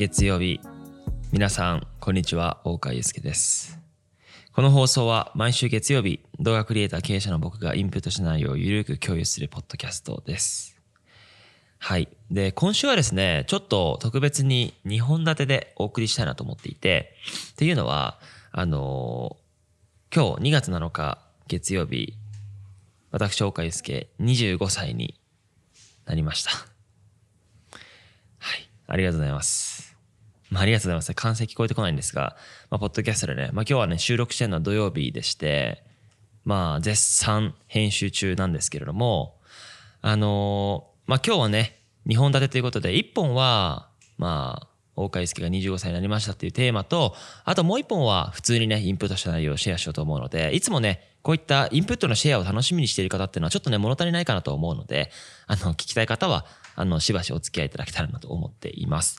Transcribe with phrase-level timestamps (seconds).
[0.00, 0.60] 月曜日。
[1.30, 2.62] 皆さんこんにちは。
[2.64, 3.78] 大川祐介です。
[4.54, 10.80] この放送は毎週月曜日動画クリエイター経営者の僕がインプットした内容をゆるく共有するポッドキャストです。
[11.76, 12.08] はい。
[12.30, 17.12] で今週はですねちょっと特別に2本立てでお送りしたいなと思っていて
[17.52, 18.18] っていうのは
[18.52, 22.14] あのー、今日2月7日月曜日
[23.10, 25.20] 私大川祐介25歳に
[26.06, 26.52] なりました。
[28.38, 28.70] はい。
[28.86, 29.89] ありがとうございます。
[30.50, 31.14] まあ、ありがとうございます。
[31.14, 32.36] 完成聞こえてこないんですが、
[32.70, 35.84] まあ、ポッドキャストでね、まあ、今日はね、収録してるのは土曜日でして、
[36.44, 39.36] まあ、絶賛編集中なんですけれども、
[40.02, 47.14] あのー、まあ、今日はね、2本立てということで、1本は、まあ、大海介が25歳になりましたっていうテーマと、
[47.44, 55.10] あともう1本は普通にね、インプットした内容をシェアしようと思うので、いつもね、こういったインプットのシェアを楽しみにしている方っていうのはちょっとね、物足りないかなと思うので、
[55.46, 59.18] あの、聞きたい方は、あの、しばしお付き合いいただけたらなと思っています。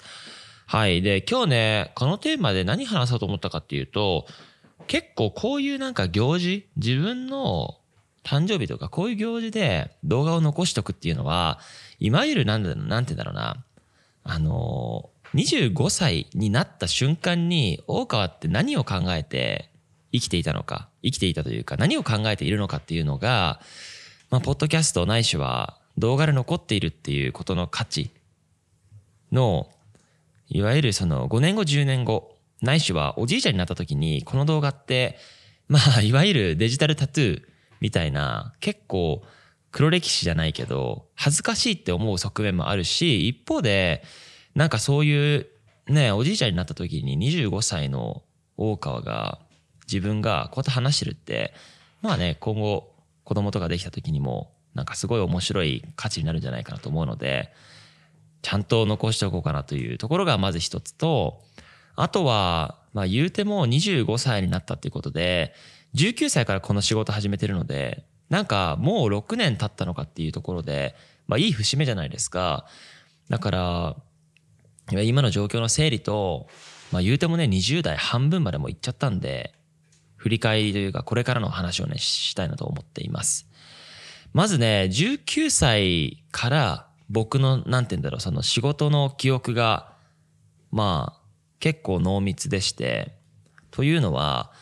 [0.71, 1.01] はい。
[1.01, 4.25] で、今日ね、このテーマで何話そうと思ったかっていうと、
[4.87, 7.75] 結構こういうなんか行事、自分の
[8.23, 11.59] 誕生日とかこういう行事で動画を残しとくっていうのは、
[11.99, 13.65] いわゆるなんだなんて言うんだろうな、
[14.23, 19.69] あの、25歳になった瞬間に大川って何を考えて
[20.13, 23.59] 生きていたのか、生きていたというか何を考えているのかっていうのが、
[24.29, 28.09] まあ、ポッドキャストないしは動画で残っているっていうことの価値
[29.33, 29.67] の
[30.53, 35.17] いわゆるその5年後10年後ないしはおじいちゃんになった時にこの動画って
[35.67, 37.43] まあ いわゆるデジタルタトゥー
[37.79, 39.23] みたいな結構
[39.71, 44.03] 黒歴史じゃないけど恥ずかしいって思う側面もあるし一方で
[44.53, 45.47] なんかそういう
[45.87, 48.23] ねおじいちゃんになった時に25歳の
[48.57, 49.39] 大川が
[49.87, 51.53] 自分がこうやって話してるって
[52.01, 57.53] まあね今後子供とかできた時にもなんかすごい面白い価値になるんじゃないかなと思うので
[58.41, 61.41] ちゃんと残しておこうかなというところがまず一つと、
[61.95, 65.53] あとは、まあ言うても25歳になったっていうことで、
[65.95, 70.95] 19歳からこの仕事始めてるので、なんかもう6年経ったのかっていうところで、
[71.27, 72.65] まあいい節目じゃないですか。
[73.29, 73.95] だから、
[75.03, 76.47] 今の状況の整理と、
[76.91, 79.53] まあ言うてもね、20代半分までも行っちゃったんで、
[80.15, 83.47] 振り返りというか、これからの話をね、したいなと思っています。
[84.33, 89.91] まずね、19歳から僕の、なんて言うんだろう、その仕事の記憶が、
[90.71, 91.21] まあ、
[91.59, 93.17] 結構濃密でして、
[93.69, 94.53] というのは、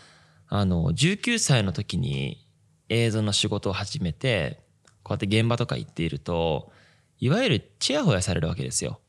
[0.47, 2.43] あの、19歳の時に
[2.89, 4.63] 映像の仕事を始めて、
[5.03, 6.71] こうやって現場とか行っていると、
[7.19, 8.99] いわゆるチヤホヤされるわけですよ。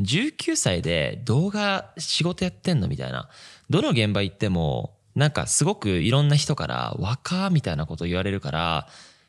[0.00, 3.30] 19歳で動画仕事やってんのみたいな。
[3.70, 8.88] どの現場行っても、なんかすごくいろんな人から若みたいなこと言われるから、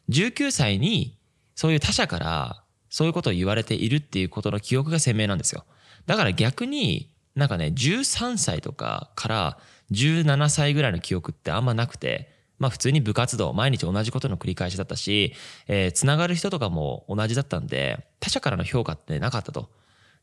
[0.09, 1.17] 19歳に
[1.55, 5.65] そういう他者からそういうことを言われているっていうことの記憶が鮮明なんですよ。
[6.05, 9.57] だから逆になんかね、13歳とかから
[9.91, 12.29] 17歳ぐらいの記憶ってあんまなくて、
[12.59, 15.33] まあ普通に部活動、毎日同じことの繰り返しだったし、
[15.67, 19.69] えー、つながる人とかも同じだったんで、他者からの評価ってなかったと。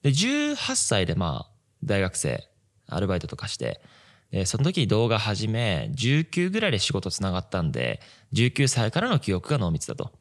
[0.02, 1.50] で、18歳でまあ、
[1.82, 2.48] 大学生、
[2.86, 3.80] アルバイトとかして、
[4.30, 8.00] で、その時に動画始め、19ぐらいで仕事つながったんで、
[8.34, 10.12] 19歳からの記憶が濃密だと。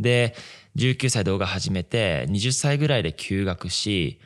[0.00, 0.34] で、
[0.76, 4.20] 19歳動画始めて、20歳ぐらいで休学し、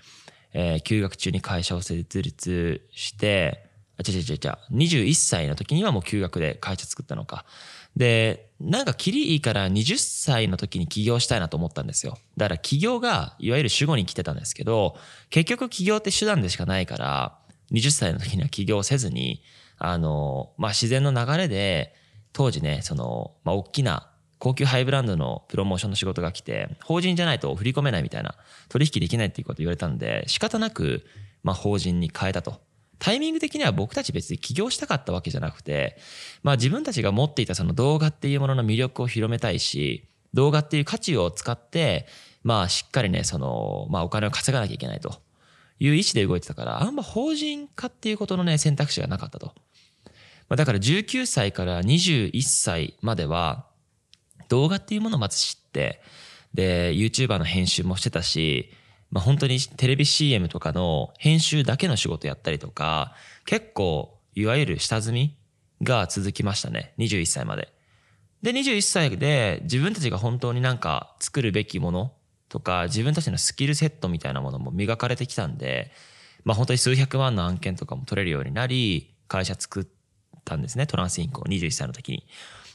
[0.53, 3.69] えー、休学中に会社を設立して、
[3.99, 4.39] あ、違う違う違う、
[4.73, 7.45] 21歳の時にはもう休学で会社作ったのか。
[7.97, 12.17] で、なんかキリいいから20歳の時に起業したいなと思ったんですよ。
[12.37, 14.97] だから起業がいわゆる主語に来てたんですけど、
[15.31, 17.39] 結局起業って手段でしかないから、
[17.73, 19.43] 20歳の時には起業せずに、
[19.79, 21.95] あの、まあ、自然の流れで、
[22.33, 28.34] 当時ね、その、まあ、大きな高級ハイブランドのプロモーションの仕事が来て、法人じゃないと振り込めないみたいな、
[28.69, 31.04] 取引できないっていうこと言われたんで、仕方なく、
[31.43, 32.60] まあ法人に変えたと。
[32.99, 35.97] タイミング的には僕たち別に起業したかったわけじゃなくて、
[36.43, 42.06] まあ自分たちが持っていたその動画っていうものの魅力を広めたいし、動画っていう価値を使って、
[42.43, 45.20] まあしっかりね、その、まあお金を稼がなきゃいけないと
[45.81, 49.55] いう意思で動いてたから、あんま法人化っていうことのね、選択肢がなかったと。
[50.49, 53.67] まあだから19歳から21歳までは、
[54.49, 56.00] 動画っていうものをまず知って、
[56.55, 58.71] で、YouTuber の編集もしてたし、
[59.11, 63.15] まあ本当にテレビ CM とかの編集だけの仕事やったりとか、
[63.45, 65.37] 結構、いわゆる下積み
[65.83, 66.95] が続きましたね。
[66.99, 67.73] 21歳まで。
[68.43, 72.12] で、21歳で自分たちが本当になんか作るべきもの
[72.49, 75.91] とか、自分たちのスキルセットみたいなものも磨かれてきたんで、
[76.45, 79.87] まあ本当に数百万の案件とかも取れるようになり、会社作っ
[80.45, 80.87] たんですね。
[80.87, 82.27] トランスインコ21歳の時に。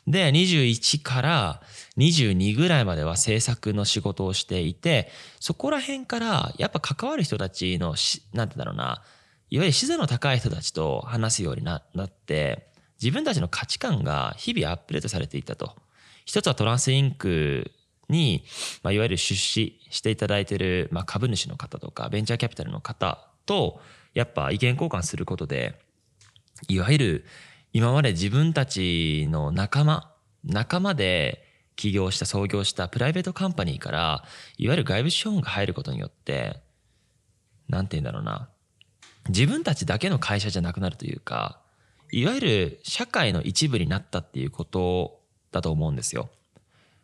[0.08, 1.62] で、21から
[1.98, 5.10] 22ぐらいまでは制作の仕事をしていて、
[5.40, 9.02] そこら辺からやっぱ関わる人たちのし、なんてだろうな、
[9.50, 12.68] いわゆる視座の高い人たちと話すようになって
[13.02, 15.76] 自分たちの価値観が日々アップデートされていったと。
[16.26, 17.72] 一つはトランスインク
[18.10, 18.46] に、
[18.82, 23.82] まあ、いわゆる出資していただいている、まあ、株主の方とかベンチャーキャピタルの方と
[24.14, 25.78] やっぱ意見交換することで
[26.68, 27.26] いわゆる
[27.76, 31.44] 今まで自分たちの仲間仲間で
[31.76, 34.24] 起業した創業したプライベートカンパニーから
[34.60, 36.62] いわゆる外部資本が入ることによって
[37.68, 38.50] なんて言うんだろうな
[39.28, 41.62] 自分たちだけの会社じゃなくなるというか
[42.12, 45.22] いわゆる社会の一部になったっていうこと
[45.52, 46.30] だと思うんですよ。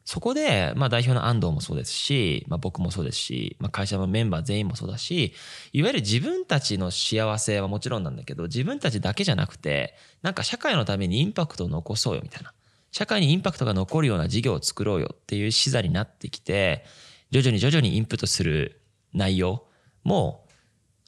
[0.10, 5.36] そこで、まあ代表の安藤もそうですし、まあ僕もそうですし、まあ会社のメンバー全員もそうだし、
[5.72, 12.54] いわゆる自分たちの幸せはもちろんなんだけど、自分たちだけじゃなくて、なんか社会のためにインパクトを残そうよみたいな。
[12.92, 16.86] 社会にインパクトが残るような事業を作ろうよっていう視座になってきて、
[17.30, 18.82] 徐々に徐々にインプットする
[19.14, 19.68] 内容
[20.04, 20.44] も、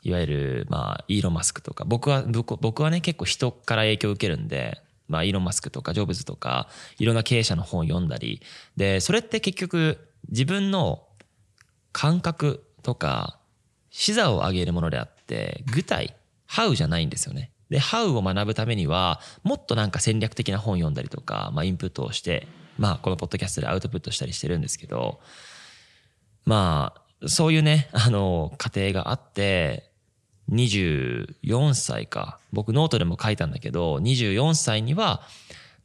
[0.03, 4.79] いわゆる、まあ、イーロン・マスクとか、僕は、僕はね、結構人から影響を受けるんで、
[5.11, 6.67] まあ、イーロン・マスクとか、ジョブズとか、
[6.97, 8.41] いろんな経営者の本を読んだり、
[8.77, 9.99] で、それって結局、
[10.29, 11.07] 自分の
[11.91, 13.39] 感覚とか、
[13.91, 16.15] 視座を上げるものであって、具体、
[16.47, 17.51] How じゃないんですよね。
[17.69, 22.47] で、 How を学ぶためには、もっとなんか戦略的な本読んだりとか、まあ、インプットをして、
[22.77, 25.19] まあ、このポッドキャストでアウトプットしたりしてるんですけど、
[26.45, 29.90] まあ、そういうね、あの、過程があって、
[30.49, 32.39] 24歳か。
[32.51, 35.21] 僕ノートでも書いたんだけど、24歳には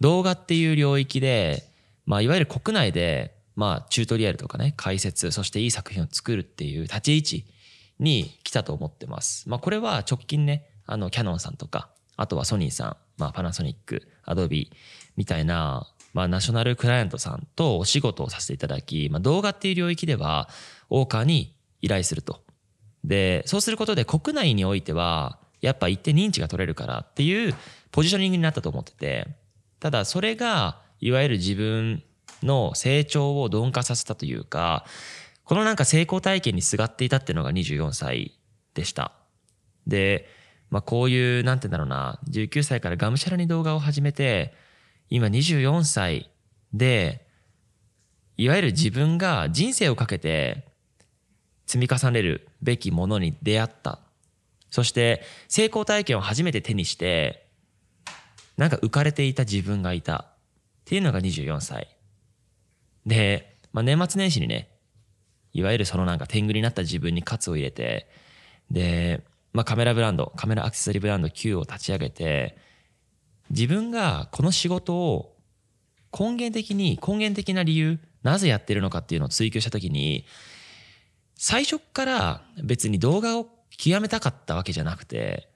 [0.00, 1.64] 動画っていう領域で、
[2.04, 7.44] まあ、いわゆる国内で、まあ、チュートリアルとかね、解説、そしていい作品を作るっていう立ち位置
[7.98, 9.48] に来たと思ってます。
[9.48, 14.70] まあ、これは直近ね、あの、キャノンさんとか、あとはソニーさん、まあ、パナソニック、アドビ
[15.16, 20.48] みたいな、まあ、ナショナルクライアントさんとお仕事をさせていただき、まあ、動画っていう領域では、
[20.90, 22.45] オーカーに依頼すると。
[23.06, 27.54] で、そうすることで国内においては、やっぱ一定認知が取れるからっていう
[27.92, 29.28] ポジショニングになったと思ってて、
[29.80, 32.02] ただそれが、いわゆる自分
[32.42, 34.84] の成長を鈍化させたというか、
[35.44, 38.38] このなんか成功体験にすがっていたっていうのが24歳
[38.74, 39.12] でした。
[39.86, 40.28] で、
[40.70, 44.54] まあこういう、なんてんだろうな、19歳からがむしゃらに動画を始めて、
[45.08, 46.30] 今24歳
[46.72, 47.26] で、
[48.36, 50.65] いわゆる自分が人生をかけて
[51.66, 54.00] 積み重ねるべきものに出会った。
[54.70, 57.46] そして成功体験を初めて手にして、
[58.56, 60.26] なんか浮かれていた自分がいた。
[60.86, 61.88] っていうのが24歳。
[63.04, 64.68] で、まあ、年末年始にね、
[65.52, 68.08] いわゆるそのなんか天狗になった自分に喝を入れて、
[68.70, 72.56] で、まあ、カメラブランド、カメラアクセサリーブランド Q を立ち上げて、
[73.50, 75.34] 自分がこの仕事を
[76.16, 80.24] 根源的に、根源的な理由、なぜやってるのかっていうのを追求したときに、
[81.36, 85.48] 最初から別に動画を極めたかったわけじゃなくて、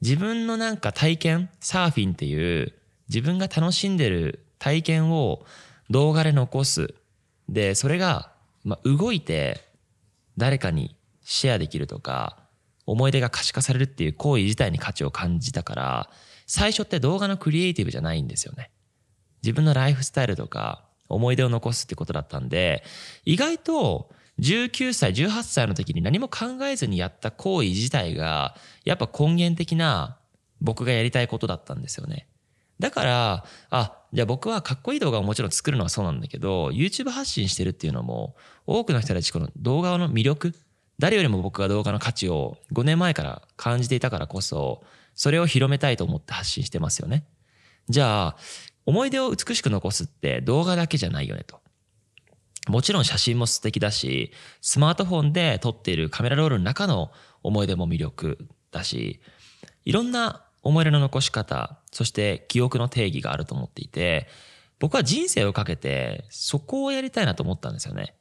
[0.00, 2.74] 自分のなんか体験、サーフィンっていう
[3.08, 5.44] 自分が楽しんでる体験を
[5.90, 6.94] 動画で残す。
[7.48, 8.32] で、それが、
[8.64, 9.64] まあ、動いて
[10.36, 12.38] 誰かにシェアできるとか、
[12.86, 16.10] 思い出が可視化されるっていう行為自体に価値を感じたから、
[16.46, 18.70] 最初って動画のクリエイティブじゃないんですよね。
[19.42, 22.82] 自分のライフスタイルとか思い出を残すってことだったんで、
[23.24, 24.10] 意外と
[24.40, 30.18] 19歳、18歳の時に何も考えずにやった行為自体が、やっぱ根源的な
[30.60, 32.26] 僕がやりたいことだったんですよね。
[32.80, 38.34] だから、あ、じゃあ僕はかっこいい動画をもちろん作るのはそうなんだけど、YouTube 発信してるっていうのも、
[38.66, 40.54] 多くの人たちこの動画の魅力、
[40.98, 44.82] 誰よりも僕が動画の価値を5年前から感じていたからこそ、
[45.14, 47.24] それを広めたいと思って発信してますよね。
[47.88, 48.36] じゃあ、
[48.86, 51.60] 思い出を美しく残すって動画だけじゃないよねと。
[52.68, 57.10] もちろん写真も素敵だし、スマートフォンで撮っているカメラロールの中の
[57.42, 59.20] 思い出も魅力だし、
[59.84, 64.28] いろんな思い出の残し方、そして記憶の定義があると思っていて、
[64.78, 68.14] 僕は人生をかけてそこをやりたいなと思ったんですよね。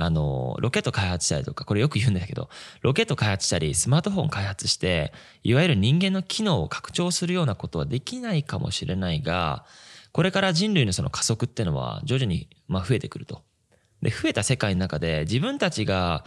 [0.00, 2.48] あの、ロケット開発したりとか、これよく言うんだけど、
[2.82, 9.64] ロケット開発したり、スマートフォン開発して、いわゆる人間の機能を拡張するようなことはできないかもしれないが、
[10.12, 13.42] これから人類のその加速っていうのは徐々にま増えてくると。
[14.02, 16.24] で、増えた世界の中で自分たちが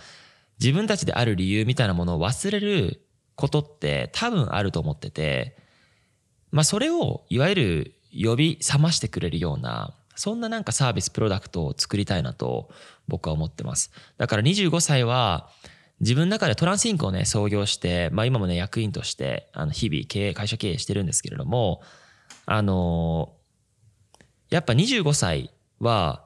[0.59, 3.01] 自分たちである理由みたいなものを忘れる
[3.35, 5.57] ことって多分あると思ってて、
[6.51, 12.69] まあそれをいわゆる呼び覚ましてくれるような、そんななんかサービス、プロダクトを作りたいなと
[13.07, 13.91] 僕は思ってます。
[14.17, 15.49] だから25歳は
[16.01, 21.81] 自分の中でトランスインクをね、創業して、まあ今もね、役員として、あの、日々経営、会社経営してるんですけれども、
[22.45, 23.33] あの
[24.49, 26.25] やっぱ25歳は、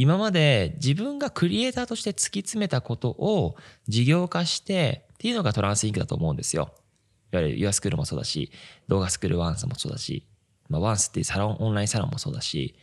[0.00, 3.56] 今まで自分がクリエイターとして突き詰めたことを
[3.88, 6.72] 事業化してっていうのがトランスインクだと思うんですよ。
[7.32, 8.52] いわゆる Your School もそうだし、
[8.86, 10.24] 動画スクールワンスもそうだし、
[10.68, 12.76] まあ、ワンスっていうサロン、オンラインサロンもそうだし、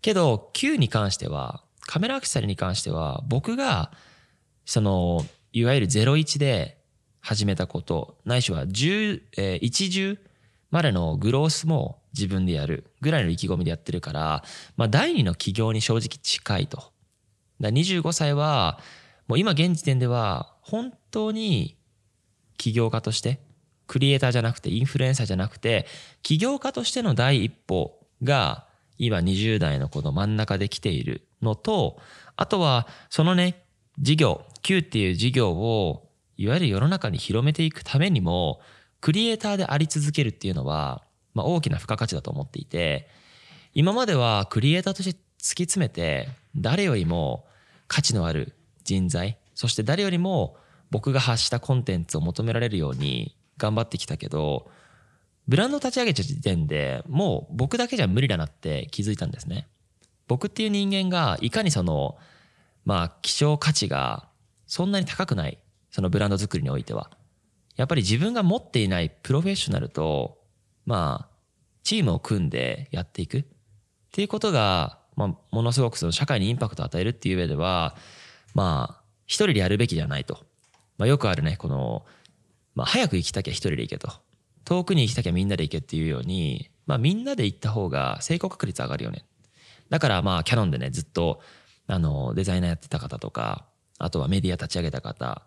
[0.00, 3.92] けど Q に関しては、カメラアクセサリーに関しては、僕が、
[4.64, 6.78] その、いわゆる01で
[7.20, 10.18] 始めたこと、ないしは10、えー、一重
[10.70, 14.44] までのグロースも自分でやるぐらいの意気込みでやってるから、
[14.76, 16.92] まあ、第二の起業に正直近いと。
[17.60, 18.78] だ25歳は、
[19.26, 21.76] もう今現時点では、本当に
[22.56, 23.40] 起業家として、
[23.86, 25.86] クリエイターじゃなくて、インフルエンサーじゃなくて、
[26.22, 28.66] 起業家としての第一歩が、
[28.98, 31.98] 今20代のこの真ん中で来ているのと、
[32.36, 33.64] あとは、そのね、
[33.98, 38.60] 事業、Q っていう事業を、いわゆる世の中に広めていくためにも、
[39.00, 41.02] クリエイターであり続けるっていうのは、
[41.34, 43.08] まあ、大きな付加価値だと思っていて、
[43.74, 47.46] 今まではクリエイターとして突き詰めて、誰よりも
[47.86, 50.56] 価値のある人材、そして誰よりも
[50.90, 54.70] 僕が発したコンテンツを求められるように頑張ってきたけど、
[55.46, 59.66] ブランド立ち上げた時点でもう僕だけじゃ無理だなって気づいたんですね。
[60.26, 62.18] 僕っていう人間がいかにその、
[62.84, 64.28] まあ希少価値が
[64.66, 65.58] そんなに高くない、
[65.90, 67.10] そのブランド作りにおいては。
[67.78, 70.38] やっぱり自分が持っていないプロフェッショナルと、
[70.84, 71.36] まあ、
[71.84, 73.44] チームを組んでやっていくっ
[74.12, 77.94] ていうことが、まあ、ものすごくその社会にインパクトを与えるっていう上では、
[78.52, 80.40] まあ、一人でやるべきじゃないと。
[80.98, 82.04] まあ、よくあるね、この、
[82.74, 84.10] まあ、早く行きたきゃ一人で行けと。
[84.64, 89.24] 遠くに行きたきゃみんなで行けっていうように、まあ、みんなで行った方が成功確率上がるよね。
[89.88, 91.40] だから、まあ、キャノンでね、ずっと、
[91.86, 93.66] あの、デザイナーやってた方とか、
[93.98, 95.42] あとはメディア立ち上げた方、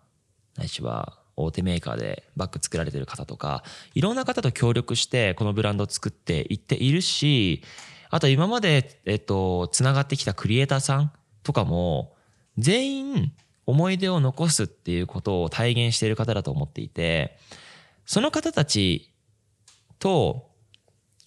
[0.56, 7.62] ないしは、大手メーカーでバッグ作られてる方とか、いろんな方と協力してこのブランドを作っていっているし、
[8.10, 11.12] あと今まで、えっと、つながってきたクリエイターさん
[11.42, 12.14] とかも、
[12.58, 13.32] 全員
[13.64, 17.38] 思い出を残すっていうことを体現している方だと思っていて、
[18.04, 19.10] その方たち
[19.98, 20.50] と、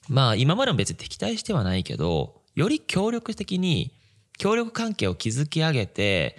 [0.08, 3.92] まあ今までも別に敵対してはないけど、より協力的に
[4.38, 6.38] 協力関係を築き上げて、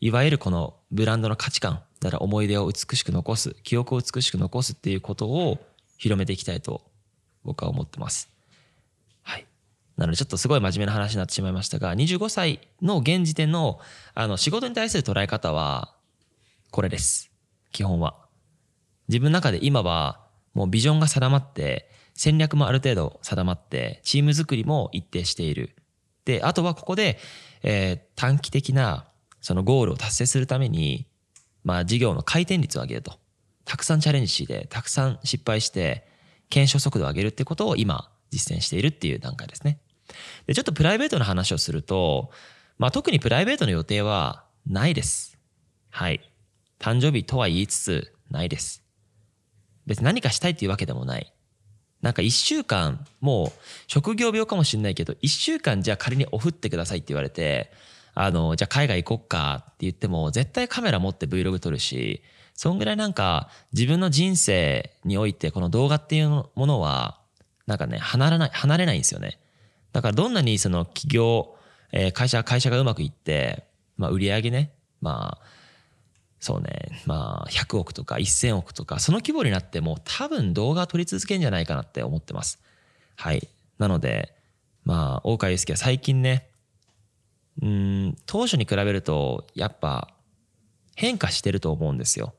[0.00, 5.58] いわゆるこのブランドの価値観だから思い出を美しく残す、記憶を美しく残すっていうことを
[5.96, 6.82] 広めていきたいと
[7.44, 8.30] 僕は思ってます。
[9.22, 9.46] はい。
[9.96, 13.80] なのでちょっとすごい真面目な話になってしまいましたが、25歳の現時点の
[14.14, 15.94] あの仕事に対する捉え方は
[16.70, 17.32] これです。
[17.72, 18.14] 基本は。
[19.08, 20.20] 自分の中で今は
[20.54, 25.74] もうビジョンが定まって戦略もある程度定まってチーム作りも一定している。
[26.24, 27.18] で、あとはここで、
[27.62, 29.07] えー、短期的な
[29.40, 31.06] そのゴールを達成するために
[31.64, 33.18] まあ事業の回転率を上げると。
[33.64, 36.08] たくさんチャレンジして、たくさん失敗して、
[36.48, 39.78] 検証速度を上げるってことを今実践しているっていう段階ですね。
[40.46, 42.30] で、ちょっとプライベートの話をすると、
[42.78, 45.38] まあ特にプライベートの予定はないです。
[45.90, 46.32] はい。
[46.78, 48.82] 誕生日とは言いつつ、ないです。
[49.86, 51.32] 別に何かしたいっていうわけでもない。
[52.00, 57.70] なんか一週間、もう職業病かもしれないけど、一週間じゃあ仮にオフってくださいって言われて、
[58.20, 62.20] あの、じゃあ海外行こっかって言っても、絶対カメラ持って Vlog 撮るし、
[62.52, 67.20] そんぐらいなんか自分の人生においてこの動画っていうものは、
[67.68, 69.38] なんかね、離れない、離れないんですよね。
[69.92, 71.54] だからどんなにその企業、
[71.92, 73.62] えー、会社、会社がうまくいって、
[73.96, 75.46] まあ売り上げね、まあ、
[76.40, 82.58] そうね、まあ100億とか1000億とか、その規模になっても多分動画を撮り続けるんじゃないかなって思ってます。
[83.14, 83.46] はい。
[83.78, 84.34] なので、
[84.84, 86.47] まあ、大川祐介は最近ね、
[87.62, 90.08] うん当初に比べるとやっぱ
[90.94, 92.34] 変化してると思うんですよ。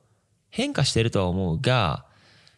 [0.50, 2.06] 変化してるとは思うが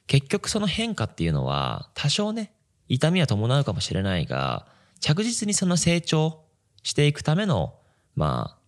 [0.08, 2.54] 結局その変化っていうのは多少ね
[2.88, 4.66] 痛みは伴うかもしれないが
[5.00, 6.44] 着実にその成長
[6.84, 7.76] していくための
[8.16, 8.62] まあ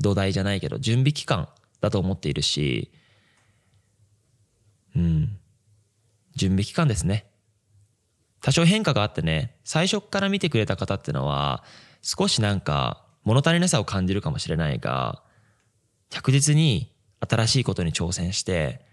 [0.00, 1.48] 土台じゃないけど準備期間
[1.80, 2.90] だと思っているし
[4.96, 5.38] うん
[6.36, 7.26] 準備期間ですね
[8.44, 11.64] 多少変化があってね最初から見てくれた方ってのは
[12.02, 15.22] 少しなんか物足りなさを感じるかもしれないが、
[16.10, 18.84] 着実に新しいことに挑戦して、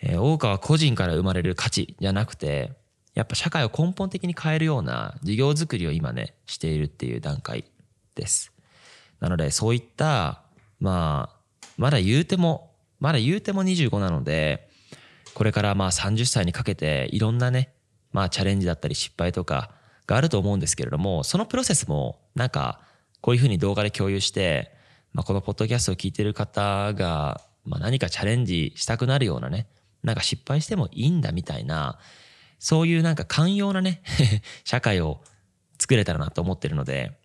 [0.00, 2.72] えー、大川個人から生まれる価値じゃなくて、
[3.14, 7.64] やっぱ社会を根本的に変えるような事業づくりを今ね、しているっていう段階
[8.14, 8.52] です。
[9.20, 10.42] なので、そういった、
[10.80, 11.36] まあ、
[11.76, 14.68] まだ言うても、まだ言うても25なので、
[15.34, 17.74] これからまあ30歳にかけていろんなね、
[18.12, 19.70] まあチャレンジだったり失敗とか、
[20.06, 22.80] があると思うんですけれども、そのプロセスもなんか
[23.20, 24.72] こういうふうに動画で共有して、
[25.12, 29.68] まあ、このポッドキャストを聞いてる方が、まあ、何かチャレンジしたくなるようなね、
[30.02, 31.98] なんか失敗してもいいんだみたいな、
[32.58, 34.02] そういうなんか寛容なね
[34.64, 35.20] 社会を
[35.78, 37.18] 作れたらなと思ってるので、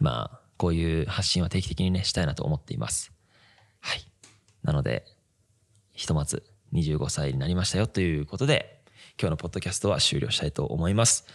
[0.00, 3.12] まあ、こういう発信は定期的にね、したいなと思っています。
[3.80, 4.06] はい。
[4.62, 5.04] なので、
[5.92, 8.77] ひとまず25歳になりましたよということで、
[9.20, 11.26] 今日のポッドキャストは終了したいと思います。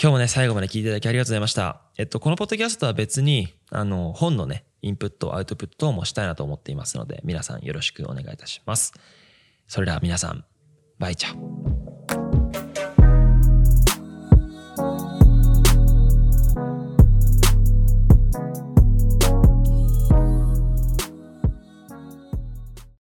[0.00, 1.82] 今日もね、最後まで聞いていただきありがとうございました。
[1.96, 8.92] えっと、このポッドキャストは別に、あの、本のね、インプット、アウトプットもしたいなと思っていますので、皆さんよろしくお願いいたします。
[9.68, 10.44] それでは皆さん、
[10.98, 12.23] バイチャ